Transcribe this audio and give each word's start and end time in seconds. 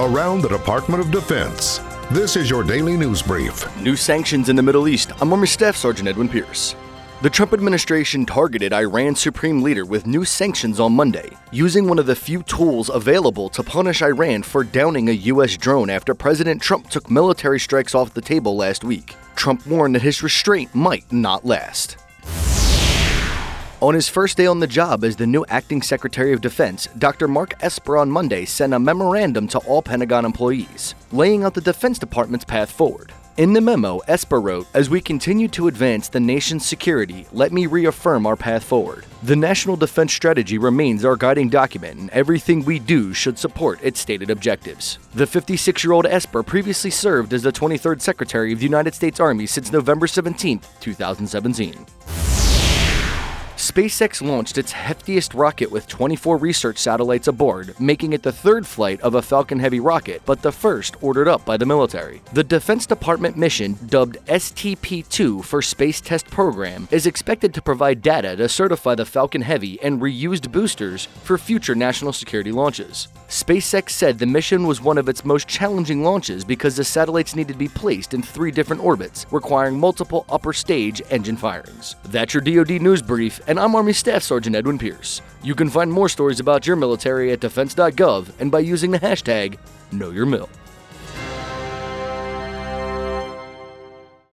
around 0.00 0.40
the 0.40 0.48
Department 0.48 1.02
of 1.02 1.10
Defense. 1.10 1.78
This 2.10 2.34
is 2.34 2.48
your 2.48 2.64
daily 2.64 2.96
news 2.96 3.20
brief. 3.20 3.66
New 3.82 3.96
sanctions 3.96 4.48
in 4.48 4.56
the 4.56 4.62
Middle 4.62 4.88
East. 4.88 5.12
I'm 5.20 5.30
Army 5.30 5.46
Staff 5.46 5.76
Sergeant 5.76 6.08
Edwin 6.08 6.26
Pierce. 6.26 6.74
The 7.20 7.28
Trump 7.28 7.52
administration 7.52 8.24
targeted 8.24 8.72
Iran's 8.72 9.20
supreme 9.20 9.60
leader 9.60 9.84
with 9.84 10.06
new 10.06 10.24
sanctions 10.24 10.80
on 10.80 10.94
Monday, 10.94 11.28
using 11.52 11.86
one 11.86 11.98
of 11.98 12.06
the 12.06 12.16
few 12.16 12.42
tools 12.44 12.88
available 12.88 13.50
to 13.50 13.62
punish 13.62 14.00
Iran 14.00 14.42
for 14.42 14.64
downing 14.64 15.10
a 15.10 15.12
U.S. 15.12 15.58
drone 15.58 15.90
after 15.90 16.14
President 16.14 16.62
Trump 16.62 16.88
took 16.88 17.10
military 17.10 17.60
strikes 17.60 17.94
off 17.94 18.14
the 18.14 18.22
table 18.22 18.56
last 18.56 18.84
week. 18.84 19.16
Trump 19.36 19.66
warned 19.66 19.96
that 19.96 20.02
his 20.02 20.22
restraint 20.22 20.74
might 20.74 21.12
not 21.12 21.44
last. 21.44 21.99
On 23.82 23.94
his 23.94 24.10
first 24.10 24.36
day 24.36 24.44
on 24.44 24.60
the 24.60 24.66
job 24.66 25.04
as 25.04 25.16
the 25.16 25.26
new 25.26 25.42
acting 25.48 25.80
Secretary 25.80 26.34
of 26.34 26.42
Defense, 26.42 26.86
Dr. 26.98 27.26
Mark 27.26 27.54
Esper 27.62 27.96
on 27.96 28.10
Monday 28.10 28.44
sent 28.44 28.74
a 28.74 28.78
memorandum 28.78 29.48
to 29.48 29.58
all 29.60 29.80
Pentagon 29.80 30.26
employees, 30.26 30.94
laying 31.12 31.44
out 31.44 31.54
the 31.54 31.62
Defense 31.62 31.98
Department's 31.98 32.44
path 32.44 32.70
forward. 32.70 33.14
In 33.38 33.54
the 33.54 33.60
memo, 33.62 34.00
Esper 34.06 34.38
wrote, 34.38 34.66
As 34.74 34.90
we 34.90 35.00
continue 35.00 35.48
to 35.48 35.68
advance 35.68 36.10
the 36.10 36.20
nation's 36.20 36.66
security, 36.66 37.26
let 37.32 37.52
me 37.52 37.64
reaffirm 37.64 38.26
our 38.26 38.36
path 38.36 38.64
forward. 38.64 39.06
The 39.22 39.34
National 39.34 39.76
Defense 39.76 40.12
Strategy 40.12 40.58
remains 40.58 41.02
our 41.02 41.16
guiding 41.16 41.48
document, 41.48 42.00
and 42.00 42.10
everything 42.10 42.62
we 42.62 42.78
do 42.78 43.14
should 43.14 43.38
support 43.38 43.78
its 43.82 43.98
stated 43.98 44.28
objectives. 44.28 44.98
The 45.14 45.26
56 45.26 45.82
year 45.82 45.94
old 45.94 46.04
Esper 46.04 46.42
previously 46.42 46.90
served 46.90 47.32
as 47.32 47.44
the 47.44 47.52
23rd 47.52 48.02
Secretary 48.02 48.52
of 48.52 48.58
the 48.58 48.66
United 48.66 48.94
States 48.94 49.20
Army 49.20 49.46
since 49.46 49.72
November 49.72 50.06
17, 50.06 50.60
2017. 50.80 51.86
SpaceX 53.70 54.20
launched 54.20 54.58
its 54.58 54.72
heftiest 54.72 55.38
rocket 55.38 55.70
with 55.70 55.86
24 55.86 56.38
research 56.38 56.76
satellites 56.76 57.28
aboard, 57.28 57.78
making 57.78 58.12
it 58.12 58.24
the 58.24 58.32
third 58.32 58.66
flight 58.66 59.00
of 59.00 59.14
a 59.14 59.22
Falcon 59.22 59.60
Heavy 59.60 59.78
rocket, 59.78 60.22
but 60.26 60.42
the 60.42 60.50
first 60.50 60.96
ordered 61.00 61.28
up 61.28 61.44
by 61.44 61.56
the 61.56 61.64
military. 61.64 62.20
The 62.32 62.42
Defense 62.42 62.84
Department 62.84 63.36
mission, 63.36 63.78
dubbed 63.86 64.16
STP 64.26 65.08
2 65.08 65.42
for 65.42 65.62
Space 65.62 66.00
Test 66.00 66.26
Program, 66.26 66.88
is 66.90 67.06
expected 67.06 67.54
to 67.54 67.62
provide 67.62 68.02
data 68.02 68.34
to 68.34 68.48
certify 68.48 68.96
the 68.96 69.06
Falcon 69.06 69.42
Heavy 69.42 69.80
and 69.80 70.02
reused 70.02 70.50
boosters 70.50 71.04
for 71.22 71.38
future 71.38 71.76
national 71.76 72.12
security 72.12 72.50
launches. 72.50 73.06
SpaceX 73.30 73.90
said 73.90 74.18
the 74.18 74.26
mission 74.26 74.66
was 74.66 74.80
one 74.80 74.98
of 74.98 75.08
its 75.08 75.24
most 75.24 75.46
challenging 75.46 76.02
launches 76.02 76.44
because 76.44 76.74
the 76.74 76.82
satellites 76.82 77.36
needed 77.36 77.52
to 77.52 77.58
be 77.60 77.68
placed 77.68 78.12
in 78.12 78.22
three 78.22 78.50
different 78.50 78.82
orbits, 78.82 79.24
requiring 79.30 79.78
multiple 79.78 80.26
upper 80.28 80.52
stage 80.52 81.00
engine 81.10 81.36
firings. 81.36 81.94
That's 82.06 82.34
your 82.34 82.40
DoD 82.40 82.82
news 82.82 83.00
brief, 83.00 83.40
and 83.46 83.60
I'm 83.60 83.76
Army 83.76 83.92
Staff 83.92 84.24
Sergeant 84.24 84.56
Edwin 84.56 84.78
Pierce. 84.78 85.22
You 85.44 85.54
can 85.54 85.70
find 85.70 85.92
more 85.92 86.08
stories 86.08 86.40
about 86.40 86.66
your 86.66 86.74
military 86.74 87.30
at 87.30 87.38
defense.gov 87.38 88.32
and 88.40 88.50
by 88.50 88.58
using 88.58 88.90
the 88.90 88.98
hashtag 88.98 89.58
KnowYourMil. 89.92 90.48